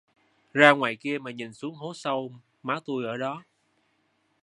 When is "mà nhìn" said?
1.21-1.53